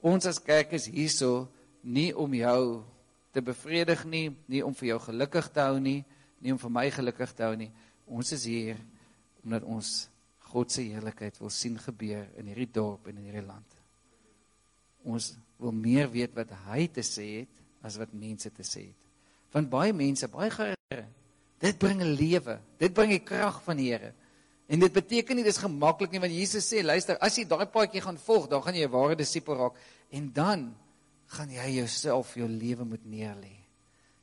[0.00, 1.48] Ons as kerk is hierso
[1.82, 2.84] nie om jou
[3.32, 6.04] te bevredig nie, nie om vir jou gelukkig te hou nie,
[6.40, 7.70] nie om vir my gelukkig te hou nie.
[8.06, 8.76] Ons is hier
[9.44, 10.08] omdat ons
[10.52, 13.78] God se heerlikheid wil sien gebeur in hierdie dorp en in hierdie land.
[15.04, 19.08] Ons wil meer weet wat hy te sê het as wat mense te sê het.
[19.52, 21.06] Want baie mense, baie Here,
[21.60, 22.58] dit bring 'n lewe.
[22.78, 24.12] Dit bring die krag van die Here.
[24.68, 28.00] En dit beteken nie dis gemaklik nie want Jesus sê, luister, as jy daai paadjie
[28.00, 29.76] gaan volg, dan gaan jy 'n ware disipel raak
[30.10, 30.74] en dan
[31.26, 33.56] gaan jy jouself jou lewe moet neerlê.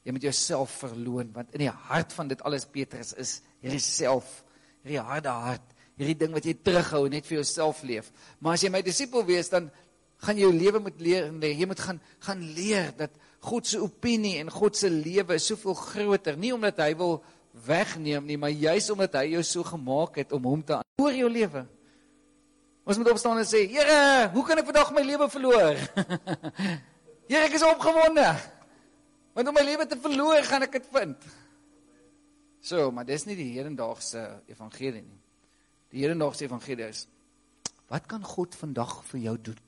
[0.04, 4.44] Jy moet jouself verloon want in die hart van dit alles Petrus is hierdie self,
[4.84, 8.12] hierdie harde hart, hierdie ding wat jy terughou net vir jouself leef.
[8.40, 9.70] Maar as jy my disipel wees, dan
[10.26, 14.38] gaan jou lewe moet leer en jy moet gaan gaan leer dat God se opinie
[14.42, 17.20] en God se lewe is soveel groter, nie omdat hy wil
[17.66, 21.30] wegneem nie, maar juis omdat hy jou so gemaak het om hom te oor jou
[21.32, 21.64] lewe.
[22.90, 25.78] Ons moet opstaan en sê, Here, hoe kan ek vandag my lewe verloor?
[27.30, 28.26] Here, ek is opgewonde.
[29.38, 31.30] Want om my lewe te verloor, gaan ek dit vind.
[32.66, 35.20] So, maar dis nie die hedendaagse evangelie nie.
[35.94, 37.06] Die hedendaagse evangelie is
[37.90, 39.62] wat kan God vandag vir jou doen?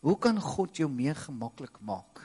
[0.00, 2.24] Hoe kan God jou meer gemaklik maak?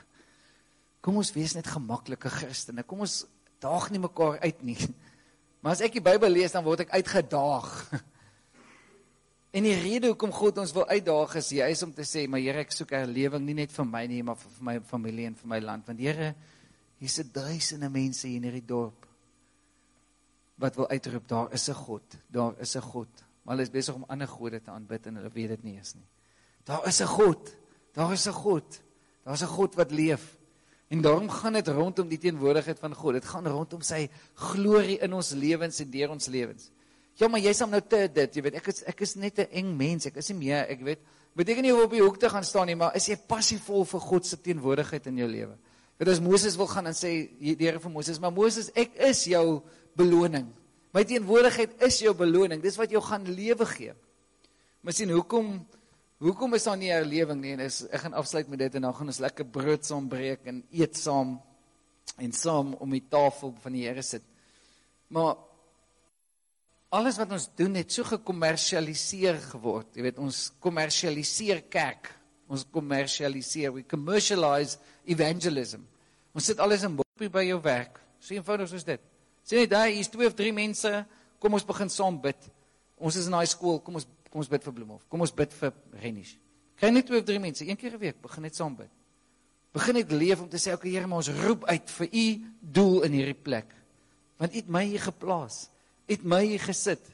[1.04, 2.82] Kom ons wees net gemaklike Christene.
[2.82, 3.24] Kom ons
[3.60, 4.78] daag nie mekaar uit nie.
[5.64, 7.70] Maar as ek die Bybel lees, dan word ek uitgedaag.
[9.54, 12.42] En die rede hoekom God ons wil uitdaag is jy is om te sê, maar
[12.42, 15.36] Here, ek soek 'n lewing nie net vir my nie, maar vir my familie en
[15.38, 15.86] vir my land.
[15.86, 16.34] Want Here,
[16.98, 19.06] hier's duisende mense hier in hierdie dorp
[20.58, 23.08] wat wil uitroep, daar is 'n God, daar is 'n God.
[23.44, 25.94] Maar hulle is besig om ander gode te aanbid en hulle weet dit nie eens
[25.94, 26.08] nie.
[26.64, 27.54] Daar is 'n God.
[27.94, 28.80] Daar is 'n God.
[29.24, 30.36] Daar's 'n God wat leef.
[30.88, 33.12] En daarom gaan dit rondom die teenwoordigheid van God.
[33.12, 36.70] Dit gaan rondom sy glorie in ons lewens en deur ons lewens.
[37.14, 39.48] Ja, maar jy's hom nou te dit, jy weet, ek is ek is net 'n
[39.50, 40.06] eng mens.
[40.06, 40.98] Ek is nie meer, ek weet,
[41.34, 44.00] beteken nie om op die hoek te gaan staan nie, maar is jy passievol vir
[44.00, 45.56] God se teenwoordigheid in jou lewe?
[45.98, 49.24] Dit is Moses wil gaan en sê die Here vir Moses, maar Moses, ek is
[49.24, 49.62] jou
[49.96, 50.52] beloning.
[50.92, 52.62] My teenwoordigheid is jou beloning.
[52.62, 53.94] Dis wat jou gaan lewe gee.
[54.82, 55.66] Miskien hoekom
[56.24, 57.52] Hoekom is daar nie 'n lewing nie?
[57.52, 60.46] En is, ek gaan afsluit met dit en dan gaan ons lekker brood saam breek
[60.46, 61.40] en eet saam
[62.16, 64.22] en saam om die tafel van die Here sit.
[65.08, 65.36] Maar
[66.88, 69.96] alles wat ons doen het so gekommersialiseer geword.
[69.96, 72.08] Jy weet, ons kommersialiseer kerk.
[72.48, 75.84] Ons kommersialiseer, we commercialize evangelism.
[76.32, 78.00] Ons sit alles in boppie by jou werk.
[78.18, 79.00] So eenvoudig soos dit.
[79.42, 81.06] Sien jy daai, hier's twee of drie mense,
[81.38, 82.50] kom ons begin saam bid.
[82.96, 85.02] Ons is in daai skool, kom ons Kom ons bid vir Bloemhof.
[85.06, 85.70] Kom ons bid vir
[86.02, 86.32] Renish.
[86.74, 88.90] Kry net twee of drie mense een keer 'n week, begin net saam bid.
[89.72, 92.26] Begin net leef om te sê, "Oké Here, maar ons roep uit vir u
[92.60, 93.66] doel in hierdie plek."
[94.36, 95.70] Want u het my hier geplaas.
[96.08, 97.12] U het my hier gesit.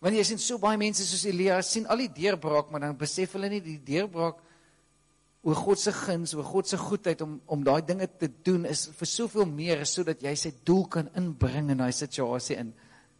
[0.00, 3.32] Want jy sien so baie mense soos Elia sien al die deurbraak, maar dan besef
[3.32, 4.38] hulle nie die deurbraak
[5.42, 8.86] oor God se guns, oor God se goedheid om om daai dinge te doen is
[8.86, 12.72] vir soveel meer sodat jy sy doel kan inbring in daai situasie in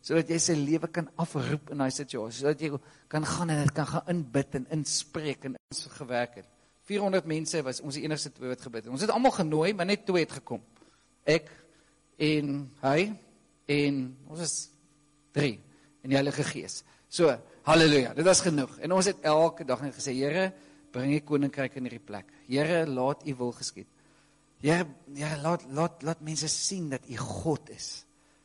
[0.02, 2.72] sodat jy sy lewe kan afroep in daai situasie, sodat jy
[3.12, 6.48] kan gaan en dit kan gaan inbid en inspreek en ons gewerk het.
[6.90, 8.92] 400 mense was ons die enigste twee wat gebid het.
[8.92, 10.62] Ons het almal genooi, maar net twee het gekom.
[11.22, 11.46] Ek
[12.18, 13.12] en hy
[13.70, 14.56] en ons is
[15.38, 15.54] 3
[16.02, 16.82] en die Heilige Gees.
[17.12, 17.30] So,
[17.68, 18.74] haleluja, dit was genoeg.
[18.82, 20.50] En ons het elke dag net gesê, Here,
[20.92, 22.30] bring die koninkryk in hierdie plek.
[22.48, 23.88] Here, laat U wil geskied.
[24.62, 24.82] Ja,
[25.18, 28.04] ja, laat laat laat mense sien dat U God is.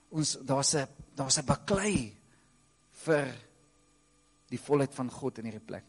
[0.10, 2.14] Ons daar's 'n daar's 'n baklei
[3.06, 3.28] vir
[4.50, 5.84] die volheid van God in hierdie plek.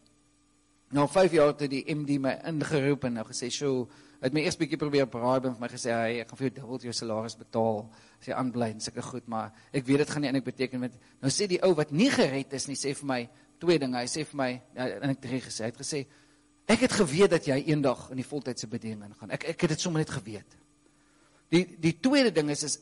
[0.91, 3.87] Nou 5 jaar toe die MD my ingeroep en nou gesê, "Sjoe,
[4.21, 6.55] het my eers bietjie probeer braai en vir my gesê, "Hey, ek gaan vir jou
[6.61, 10.23] dubbel jou salaris betaal as jy aanbly en sulke goed, maar ek weet dit gaan
[10.23, 13.07] nie eintlik beteken met nou sê die ou wat nie gered is nie sê vir
[13.07, 13.29] my
[13.59, 13.97] twee dinge.
[13.97, 16.07] Hy sê vir my ja, en ek reg gesê, hy het gesê,
[16.67, 19.31] "Ek het geweet dat jy eendag in die voltydse bediening ingaan.
[19.31, 20.57] Ek ek het dit sommer net geweet."
[21.51, 22.79] Die die tweede ding is is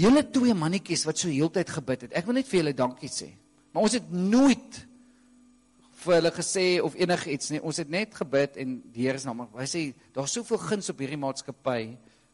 [0.00, 2.14] julle twee mannetjies wat so heeltyd gebid het.
[2.16, 3.28] Ek wil net vir julle dankie sê.
[3.72, 4.78] Maar ons het nooit
[6.00, 7.60] vir hulle gesê of enigiets nie.
[7.66, 9.44] Ons het net gebid en die Here se naam.
[9.56, 9.82] Hy sê
[10.16, 11.82] daar's soveel guns op hierdie maatskappy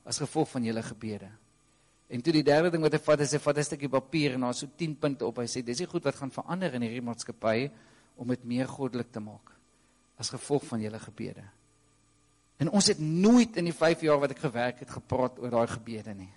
[0.07, 1.29] as gevolg van julle gebede.
[2.07, 4.46] En toe die derde ding wat hy vat, is hy vat 'n stukkie papier en
[4.46, 5.38] daar so 10 punte op.
[5.38, 7.70] Hy sê dis die goed wat gaan verander in hierdie maatskappy
[8.16, 9.52] om dit meer goddelik te maak
[10.18, 11.44] as gevolg van julle gebede.
[12.59, 15.66] En ons het nooit in die 5 jaar wat ek gewerk het gepraat oor daai
[15.66, 16.33] gebede nie.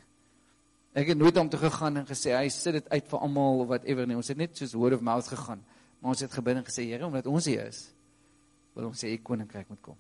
[0.94, 3.68] Ek het nooit om te gegaan en gesê hy sit dit uit vir almal of
[3.68, 4.18] whatever nie.
[4.18, 5.62] Ons het net soos word of mouth gegaan.
[6.00, 7.90] Maar ons het gebid en gesê Here, omdat ons hier is,
[8.74, 9.98] wil ons sê u koninkryk moet kom.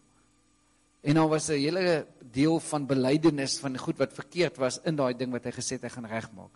[1.03, 5.13] En daar was 'n hele deel van belydenis van goed wat verkeerd was in daai
[5.13, 6.51] ding wat hy gesê het hy gaan regmaak.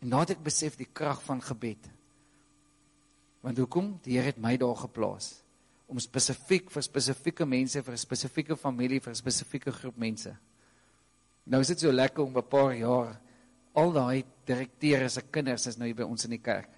[0.00, 1.90] En het ek besef die krag van gebed.
[3.40, 3.98] Want hoekom?
[4.02, 5.42] Die Here het my daar geplaas
[5.92, 10.36] om spesifiek vir spesifieke mense, vir 'n spesifieke familie, vir 'n spesifieke groep mense.
[11.44, 13.20] Nou is dit so lekker om 'n paar jaar
[13.78, 16.70] al daai direkteure se kinders is nou hier by ons in die kerk.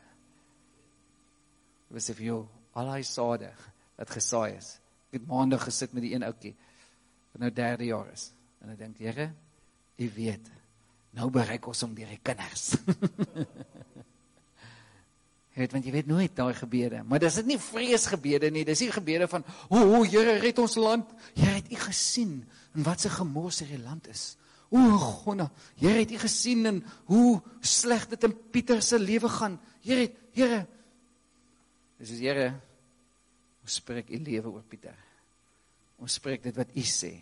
[1.90, 2.40] Wat sê vir jou,
[2.74, 3.50] al daai sade
[3.98, 4.74] wat gesaai is.
[5.10, 6.54] Ek het maandag gesit met die een ouetjie
[7.34, 8.28] wat nou derde jaar is.
[8.62, 9.30] En ek dink, Here,
[9.94, 10.48] U weet,
[11.14, 12.72] nou bereik ons om deur die kinders.
[15.54, 18.80] Jy weet want jy weet nooit daai gebede, maar dis dit nie vreesgebede nie, dis
[18.82, 21.12] nie gebede van o, o Here red ons land.
[21.36, 22.40] Here het U gesien
[22.74, 24.32] in wat se gemors hierdie land is.
[24.74, 25.46] O, Gonna,
[25.78, 29.60] Here het U gesien in hoe sleg dit in Pieter se lewe gaan.
[29.86, 30.64] Here, Here.
[32.00, 32.48] Dis is Here.
[33.62, 34.98] Ons spreek U lewe oor Pieter.
[36.02, 37.12] Ons spreek dit wat U sê.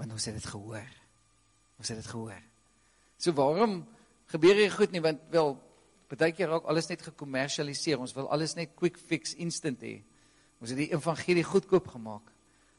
[0.00, 0.88] Want ons het dit gehoor.
[1.78, 2.40] Ons het dit gehoor.
[3.20, 3.82] So waarom
[4.32, 5.56] gebeur hier goed nie want wel
[6.08, 8.00] Partykeer raak alles net gekommersialiseer.
[8.00, 9.98] Ons wil alles net quick fix instant hê.
[10.62, 12.32] Ons het die evangelie goedkoop gemaak.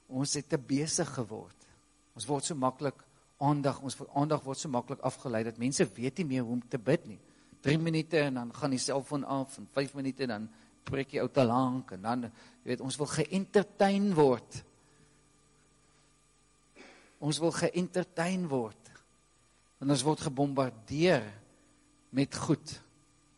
[0.10, 1.59] Ons het te besig geword.
[2.17, 3.04] Ons word so maklik
[3.39, 6.80] aandag, ons aandag word so maklik afgelei dat mense weet nie meer hoe om te
[6.82, 7.19] bid nie.
[7.63, 10.48] 3 minute en dan gaan die selfoon af en 5 minute en dan
[10.88, 14.62] preek jy ou te lank en dan jy weet ons wil geëntertain word.
[17.19, 18.91] Ons wil geëntertain word.
[19.80, 21.26] En ons word gebombardeer
[22.15, 22.74] met goed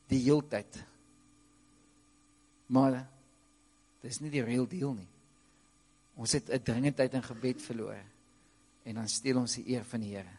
[0.10, 0.80] die heeltyd.
[2.72, 3.02] Maar
[4.02, 5.10] dis nie die real deal nie.
[6.18, 7.98] Ons het 'n dringendheid in gebed verloor
[8.84, 10.38] en dan steel ons die eer van die Here.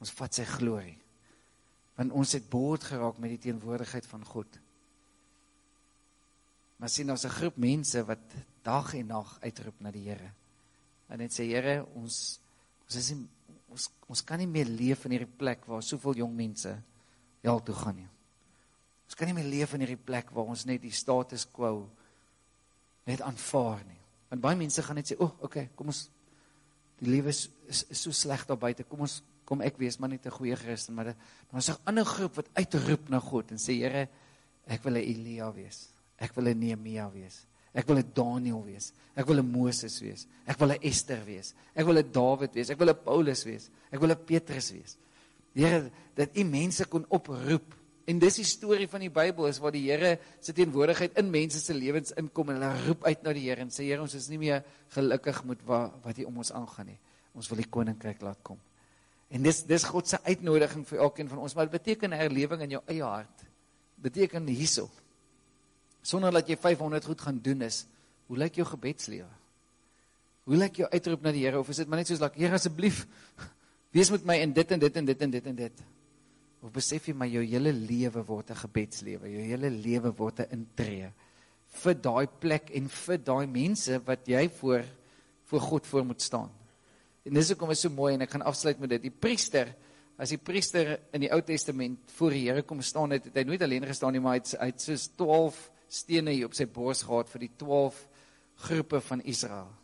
[0.00, 0.96] Ons vat sy glorie.
[1.98, 4.58] Want ons het boord geraak met die teenwoordigheid van God.
[6.80, 8.24] Maar sien ons 'n groep mense wat
[8.62, 10.32] dag en nag uitroep na die Here.
[11.08, 12.40] En net sê Here, ons
[12.86, 13.28] ons is nie,
[13.68, 16.82] ons ons kan nie meer leef in hierdie plek waar soveel jong mense
[17.42, 18.08] hel toe gaan nie.
[19.06, 21.88] Ons kan nie meer leef in hierdie plek waar ons net die status quo
[23.06, 24.00] net aanvaar nie.
[24.30, 26.08] Want baie mense gaan net sê, "O, oh, okay, kom ons
[27.00, 28.84] die lewe is, is, is so sleg daar buite.
[28.88, 32.04] Kom ons kom ek wees maar net 'n goeie Christen, maar dan is 'n ander
[32.04, 34.08] groep wat uitroep na God en sê, "Here,
[34.66, 35.88] ek wil 'n Elia wees.
[36.18, 37.46] Ek wil 'n Nehemia wees.
[37.74, 38.92] Ek wil 'n Daniel wees.
[39.16, 40.26] Ek wil 'n Moses wees.
[40.46, 41.54] Ek wil 'n Ester wees.
[41.74, 42.70] Ek wil 'n Dawid wees.
[42.70, 43.70] Ek wil 'n Paulus wees.
[43.90, 44.96] Ek wil 'n Petrus wees."
[45.52, 47.74] Here, dat U mense kon oproep
[48.10, 51.60] En dis die storie van die Bybel is waar die Here se teenwoordigheid in mense
[51.62, 54.26] se lewens inkom en hulle roep uit na die Here en sê Here ons is
[54.32, 54.64] nie meer
[54.96, 56.98] gelukkig met wat wat hier om ons aangaan nie.
[57.36, 58.58] Ons wil die koninkryk laat kom.
[59.30, 62.74] En dis dis God se uitnodiging vir elkeen van ons, maar dit beteken herlewing in
[62.78, 63.44] jou eie hart.
[64.02, 64.88] Beteken hierso.
[66.02, 67.84] Sonder dat jy 500 goed gaan doen is,
[68.26, 69.28] hoe lyk jou gebedslewe?
[70.48, 72.58] Hoe lyk jou uitroep na die Here of is dit maar net soos like Here
[72.58, 73.04] asseblief
[73.94, 75.82] wees met my in dit en dit en dit en dit en dit.
[76.60, 80.52] Of besef jy maar jou hele lewe word 'n gebedslewe, jou hele lewe word 'n
[80.52, 81.12] intree
[81.82, 84.84] vir daai plek en vir daai mense wat jy voor
[85.50, 86.50] voor God voor moet staan.
[87.26, 89.02] En dis hoekom is so mooi en ek gaan afsluit met dit.
[89.02, 89.72] Die priester,
[90.16, 93.42] as die priester in die Ou Testament voor die Here kom staan het, het hy
[93.48, 95.58] nooit alleen gestaan nie, maar hy het, hy het soos 12
[95.90, 97.98] stene hier op sy bors gehad vir die 12
[98.68, 99.79] groepe van Israel.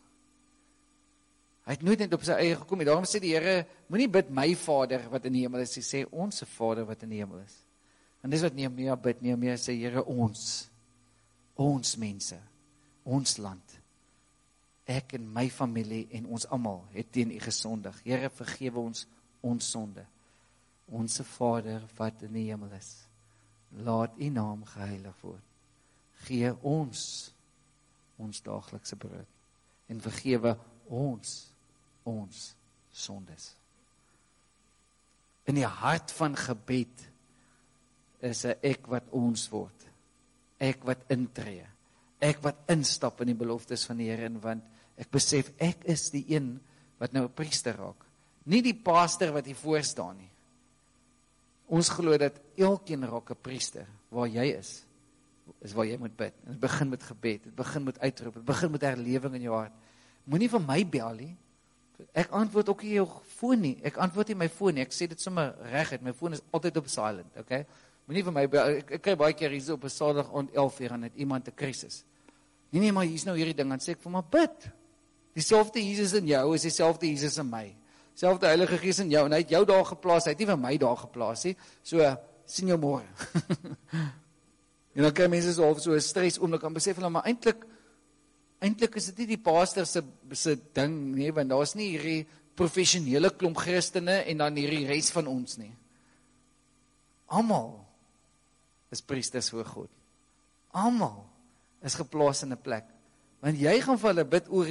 [1.66, 2.86] Hy het nooit net op sy eie gekom nie.
[2.86, 6.02] Daarom sê die Here, moenie bid my Vader wat in die hemel is, hy sê
[6.14, 7.56] ons se Vader wat in die hemel is.
[8.22, 9.18] En dis wat Nehemia bid.
[9.22, 10.68] Nehemia sê Here ons
[11.56, 12.36] ons mense,
[13.08, 13.76] ons land.
[14.86, 17.96] ek en my familie en ons almal het teen U gesondig.
[18.04, 19.06] Here, vergewe ons
[19.42, 20.04] ons sonde.
[20.86, 22.92] Onse Vader wat in die hemel is,
[23.82, 25.42] laat U naam geheilig word.
[26.28, 27.00] Gee ons
[28.22, 30.54] ons daaglikse brood en vergewe
[30.88, 31.45] ons
[32.06, 32.54] ons
[32.90, 33.52] sondes.
[35.46, 37.04] In die hart van gebed
[38.24, 39.86] is 'n ek wat ons word.
[40.58, 41.66] Ek wat intree.
[42.20, 44.64] Ek wat instap in die beloftes van die Here en want
[44.96, 46.60] ek besef ek is die een
[46.98, 48.04] wat nou 'n priester raak.
[48.44, 50.30] Nie die pastor wat hier voor staan nie.
[51.68, 54.84] Ons glo dat elkeen raak 'n priester waar jy is.
[55.60, 56.34] Is waar jy moet bid.
[56.44, 57.42] Dit begin met gebed.
[57.44, 58.34] Dit begin met uitroep.
[58.34, 59.72] Dit begin met herlewing in jou hart.
[60.24, 61.36] Moenie vir my bel nie.
[62.12, 63.06] Ek antwoord ook nie jou
[63.38, 63.76] foon nie.
[63.84, 64.84] Ek antwoord nie my foon nie.
[64.84, 66.02] Ek sê dit sommer reguit.
[66.04, 67.64] My foon is altyd op silent, okay?
[68.06, 68.44] Moenie vir my.
[68.46, 71.54] Ek, ek kry baie keer hier op 'n Saterdag aand 11:00 en het iemand 'n
[71.54, 72.04] krisis.
[72.70, 74.70] Nee nee, maar hier's nou hierdie ding, dan sê ek vir my bid.
[75.34, 77.74] Dieselfde Jesus in jou is dieselfde Jesus in my.
[78.14, 80.24] Selfde Heilige Gees in jou en hy het jou daar geplaas.
[80.24, 81.56] Hy het nie vir my daar geplaas nie.
[81.82, 83.04] So sien jou môre.
[84.96, 87.66] en dan kry mense so half so 'n stres oomblik aan besef hulle maar eintlik
[88.64, 93.30] eintlik is dit nie die pastor se se ding nie, want daar's nie hierdie professionele
[93.36, 95.72] klomp Christene en dan hierdie res van ons nie.
[97.26, 97.74] Almal
[98.94, 99.90] is priesters voor God.
[100.72, 101.24] Almal
[101.84, 102.86] is geplaas in 'n plek.
[103.40, 104.66] Want jy gaan vir hulle bid oor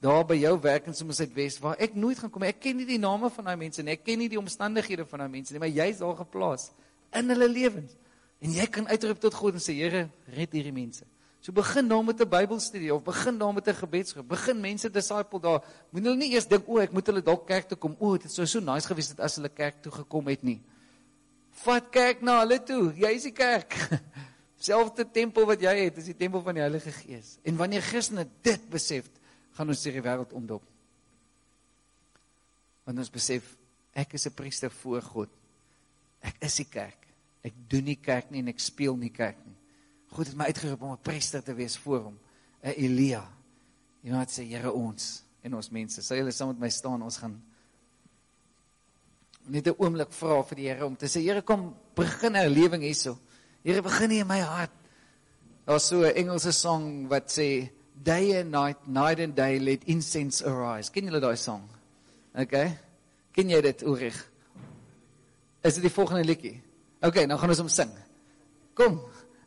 [0.00, 2.42] daar by jou werk in Somerset waar ek nooit gaan kom.
[2.42, 3.92] Ek ken nie die name van daai mense nie.
[3.92, 6.70] Ek ken nie die omstandighede van daai mense nie, maar jy's daar geplaas
[7.12, 7.96] in hulle lewens.
[8.40, 11.04] En jy kan uitroep tot God en sê Here, red hierdie mense.
[11.40, 14.28] So begin daar met 'n Bybelstudie of begin daar met 'n gebedsgroep.
[14.28, 15.64] Begin mense disciple daar.
[15.90, 17.96] Moenie hulle nie eers dink o, ek moet hulle dalk kerk toe kom.
[17.98, 20.60] O, dit sou so nice gewees het as hulle kerk toe gekom het nie.
[21.50, 22.92] Vat kerk na hulle toe.
[22.94, 23.74] Jy is die kerk.
[24.68, 27.38] Selfde tempel wat jy het, is die tempel van die Heilige Gees.
[27.42, 29.06] En wanneer Christene dit besef,
[29.54, 30.62] gaan ons hierdie wêreld omdop.
[32.84, 33.56] Want ons besef
[33.92, 35.30] ek is 'n priester voor God.
[36.20, 37.06] Ek is die kerk.
[37.42, 39.57] Ek doen nie kerk nie en ek speel nie kerk nie.
[40.08, 42.18] God het my uitgeroep om 'n priester te wees voor hom,
[42.62, 43.28] 'n Elia.
[44.02, 47.42] Iemand sê Here ons en ons mense, sê julle saam met my staan, ons gaan
[49.46, 53.18] net 'n oomblik vra vir die Here om te sê Here kom begin herlewing hierso.
[53.64, 54.70] Here begin hier in my hart.
[55.66, 57.70] Daar's so 'n Engelse song wat sê
[58.02, 60.90] day and night, night and day let incense arise.
[60.90, 61.68] Ken julle daai song?
[62.34, 62.78] Okay.
[63.32, 64.30] Ken jy dit oorig?
[65.62, 66.62] Is dit die volgende liedjie?
[67.02, 67.90] Okay, nou gaan ons hom sing.
[68.74, 69.00] Kom.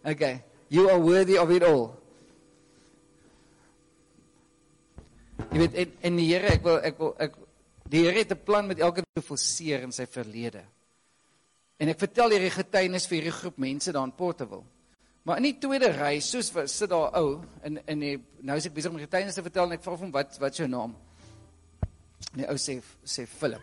[0.04, 0.44] Okay.
[0.72, 1.90] You are worthy of it all.
[5.52, 7.34] Jy weet en, en die Here, ek wil ek wil ek
[7.92, 10.64] die Here het 'n plan met elke te forceer in sy verlede.
[11.76, 14.64] En ek vertel hierdie getuienis vir hierdie groep mense daar in Portable.
[15.24, 18.74] Maar in die tweede ry, soos sit daar ou in in die nou is ek
[18.74, 20.96] besig om getuienis te vertel en ek vra hom wat wat jou naam?
[22.32, 23.62] Die ou sê sê Philip.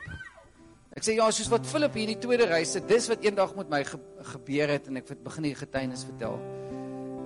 [0.92, 3.56] Ek sê ja, soos wat Philip hier in die tweede ry sit, dis wat eendag
[3.56, 3.98] met my ge,
[4.34, 6.36] gebeur het en ek begin hier getuienis vertel.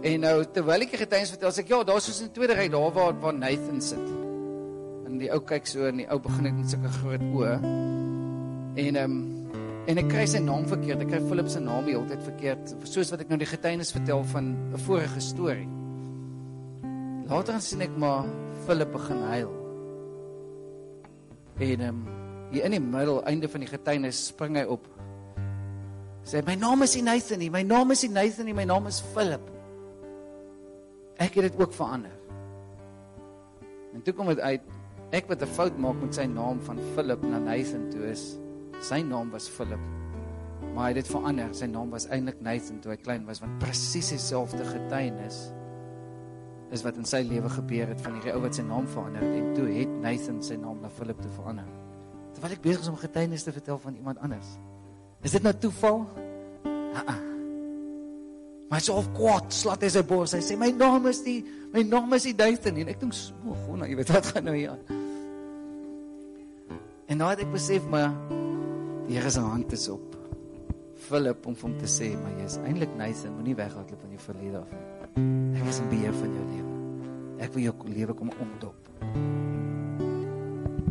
[0.02, 2.66] En nou terwyl ek die getuienis vertel, sê ek ja, daar's soos die tweede ry
[2.72, 4.08] daar waar waar Nathan sit.
[5.06, 7.54] En die ou kyk so en die ou begin net met sulke groot oë.
[8.82, 9.20] En ehm um,
[9.90, 11.00] En ek kry sy naam verkeerd.
[11.02, 13.90] Ek kry Philip se naam die hele tyd verkeerd, soos wat ek nou die getuienis
[13.94, 15.66] vertel van 'n vorige storie.
[17.26, 18.28] Later sien ek maar
[18.66, 19.50] Philip begin huil.
[21.58, 22.06] En ehm um,
[22.52, 24.86] hier in die middel einde van die getuienis spring hy op.
[26.22, 29.42] Sê my naam is Nathan nie, my naam is Nathan nie, my naam is Philip.
[31.22, 32.14] Ek het dit ook verander.
[33.94, 34.70] En toe kom dit uit
[35.12, 38.38] ek wat 'n fout maak met sy naam van Philip na Nathan toe is
[38.82, 39.82] Sy naam was Philip.
[40.74, 41.54] Maar hy het dit verander.
[41.54, 45.52] Sy naam was eintlik Nathan toe hy klein was, want presies dieselfde getuienis
[46.72, 49.34] is wat in sy lewe gebeur het van hierdie ou wat sy naam verander het
[49.36, 51.68] en toe het Nathan sy naam na Philip te verander.
[52.32, 54.56] Terwyl ek besig is om getuienis te vertel van iemand anders.
[55.22, 56.06] Is dit nou toeval?
[56.96, 57.04] Ha.
[57.04, 57.31] -ha.
[58.70, 60.32] Maar so of kwaad slat hy sy bors.
[60.32, 61.40] Hy sê my naam is die
[61.72, 64.44] my naam is die Nathan en ek dink so, "Ag, nou, jy weet wat gaan
[64.44, 65.00] nou hier aan."
[67.08, 68.12] En nou het ek besef maar
[69.08, 70.14] Die Here se hand is op
[71.02, 74.60] Philip om hom te sê, maar jy is eintlik Nathan, moenie weghardloop van jou verlede
[74.60, 75.58] af nie.
[75.58, 76.76] Ek is in beheer van jou lewe.
[77.42, 78.88] Ek wil jou lewe kom omdop.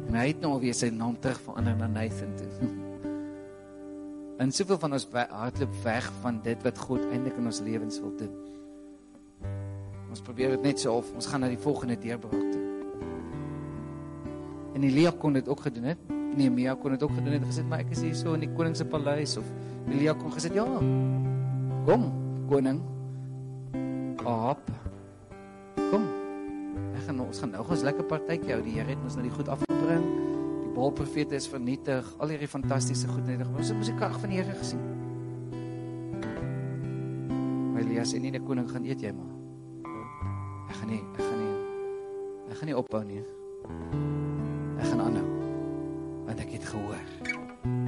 [0.09, 2.71] En hy het nou weer sy naam terug verander na Nathan toe.
[4.41, 8.13] En soveel van ons hardloop weg van dit wat God eintlik in ons lewens wil
[8.17, 8.31] doen.
[10.09, 12.63] Ons probeer dit net so of ons gaan na die volgende deurbraak toe.
[14.73, 16.09] En Elia kon dit ook gedoen het.
[16.09, 18.73] Nehemia kon dit ook gedoen het gesê maar ek is hier so in die koning
[18.79, 19.45] se paleis of
[19.91, 20.65] Elia kon gesê ja.
[21.85, 22.09] Kom,
[22.49, 22.81] koning.
[24.25, 24.65] Op.
[25.91, 26.09] Kom.
[26.95, 28.61] Ek gaan ons gaan nou gou 'n lekker partytjie hou.
[28.65, 30.30] Die Here het ons nou die goed afgebring.
[30.71, 32.07] Die Baalprofete is vernietig.
[32.23, 33.41] Al hierdie fantastiese goed net.
[33.43, 34.79] Ons het mos die krag van die Here gesien.
[37.73, 39.33] Maar Elias en nie die koning gaan eet jy maar.
[40.71, 41.49] Ek gaan nie, ek gaan nie.
[42.47, 43.19] Ek gaan nie ophou nie.
[44.77, 45.25] Ek gaan aanhou.
[46.29, 47.09] Want ek het gehoor.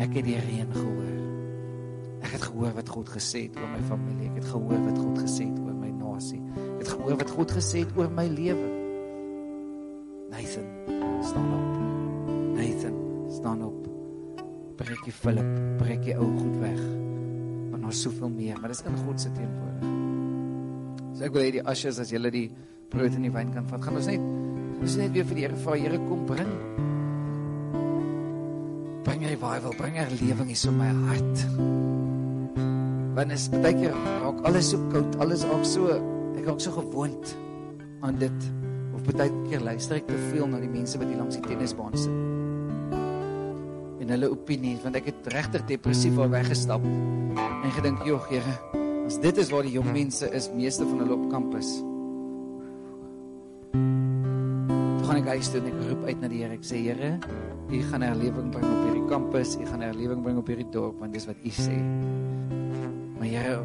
[0.03, 1.13] Ek het die reën gehoor.
[2.19, 4.27] Ek het gehoor wat God gesê het oor my familie.
[4.33, 6.41] Ek het gehoor wat God gesê het oor my nasie.
[6.65, 8.67] Ek het gehoor wat God gesê het oor my lewe.
[10.33, 10.67] Nathan,
[11.23, 11.72] staan op.
[14.83, 16.79] Breek die Philip, breek die ou goed weg.
[17.71, 20.01] Want daar's soveel meer, maar dis in God se teenwoordigheid.
[21.13, 22.47] So ek wil hê die ashes as julle die
[22.91, 24.25] brood en die wyn kan vat, gaan ons net
[24.83, 26.51] ons net weer vir die Here vra, Here kom bring.
[29.07, 31.45] Bring revival, bring herlewing hier in my hart.
[33.15, 37.35] Want is baie keer raak alles so koud, alles raak so ek raak so gewoond
[38.03, 38.51] aan dit
[38.91, 41.95] of baie keer luister ek te veel na die mense wat hier langs die tennisbaan
[41.95, 42.32] sit.
[44.03, 48.55] En hulle opinie, want ek het regtig depressief al weggestap en gedink, "Jog, Here,
[49.05, 51.79] as dit is waar die jong mense is, meeste van hulle op kampus."
[53.71, 56.53] Toe gaan ek huis toe en ek roep uit na die Here.
[56.53, 57.19] Ek sê, "Here,
[57.71, 61.13] U gaan herlewing bring op hierdie kampus, U gaan herlewing bring op hierdie dorp, want
[61.13, 61.79] dis wat U sê."
[63.17, 63.63] Maar Here,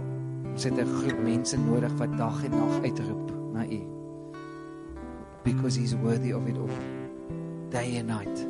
[0.53, 3.80] ons het 'n groep mense nodig wat dag en nag uitroep na U.
[5.43, 6.70] Because he's worthy of it all.
[7.70, 8.48] Day and night.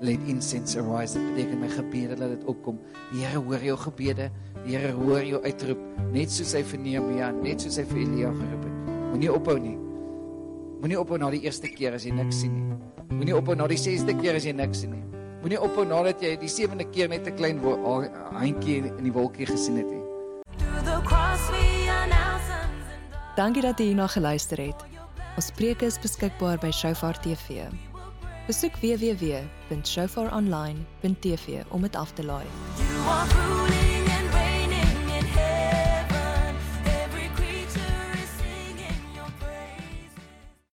[0.00, 1.18] Let incense arise.
[1.18, 2.78] Dit beteken my gebede laat dit opkom.
[3.12, 4.30] Die Here hoor jou gebede.
[4.66, 5.82] Die Here hoor jou uitroep,
[6.12, 8.94] net soos hy vir Nehemia, net soos hy vir Elia geroep het.
[9.12, 9.76] Moenie ophou nie.
[10.82, 12.78] Moenie ophou na die eerste keer as jy niks sien nie.
[13.14, 15.04] Moenie ophou na die 6de keer as jy niks sien nie.
[15.40, 17.60] Moenie ophou nadat jy die 7de keer net 'n klein
[18.32, 20.02] handjie in die wolkie gesien het nie.
[23.36, 24.84] Dankie dat jy hierna geluister het.
[25.36, 27.68] Ons preke is beskikbaar by Shofar TV.
[28.46, 32.46] Besoek www.shofaronline.tv om dit af te laai.
[32.78, 33.95] You are truly